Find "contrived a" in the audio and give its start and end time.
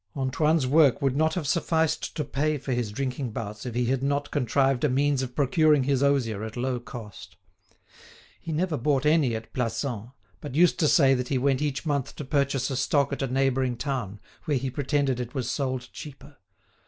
4.31-4.89